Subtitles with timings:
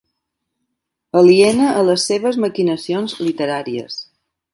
[1.19, 3.99] Aliena a les seves maquinacions literàries.